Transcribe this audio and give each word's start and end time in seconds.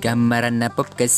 gambaran 0.00 0.60
na 0.60 0.68
popkes 0.68 1.16